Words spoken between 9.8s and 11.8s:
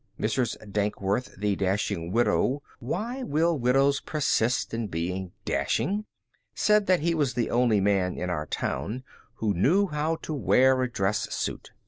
how to wear a dress suit.